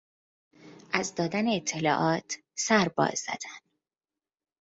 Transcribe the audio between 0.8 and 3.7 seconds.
از دادن اطلاعات سر باز زدن